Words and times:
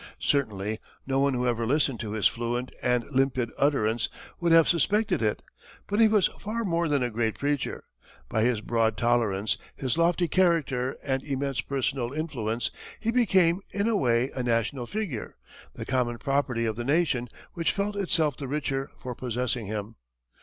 Certainly, 0.17 0.79
no 1.05 1.19
one 1.19 1.35
who 1.35 1.45
ever 1.47 1.63
listened 1.63 1.99
to 1.99 2.13
his 2.13 2.25
fluent 2.25 2.71
and 2.81 3.05
limpid 3.11 3.51
utterance 3.55 4.09
would 4.39 4.51
have 4.51 4.67
suspected 4.67 5.21
it. 5.21 5.43
But 5.85 5.99
he 5.99 6.07
was 6.07 6.27
far 6.39 6.63
more 6.63 6.87
than 6.89 7.03
a 7.03 7.11
great 7.11 7.37
preacher. 7.37 7.83
By 8.27 8.41
his 8.41 8.61
broad 8.61 8.97
tolerance, 8.97 9.59
his 9.75 9.99
lofty 9.99 10.27
character 10.27 10.97
and 11.03 11.21
immense 11.21 11.61
personal 11.61 12.13
influence, 12.13 12.71
he 12.99 13.11
became, 13.11 13.61
in 13.69 13.87
a 13.87 13.95
way, 13.95 14.31
a 14.35 14.41
national 14.41 14.87
figure, 14.87 15.37
the 15.75 15.85
common 15.85 16.17
property 16.17 16.65
of 16.65 16.77
the 16.77 16.83
nation 16.83 17.27
which 17.53 17.71
felt 17.71 17.95
itself 17.95 18.35
the 18.35 18.47
richer 18.47 18.89
for 18.97 19.13
possessing 19.13 19.67
him. 19.67 19.97